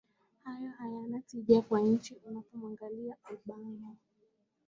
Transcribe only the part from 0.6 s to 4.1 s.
hayana tija kwa nchi Unapomwangalia Obama